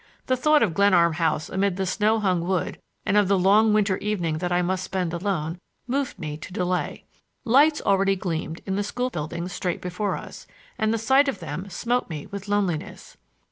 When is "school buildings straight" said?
8.83-9.79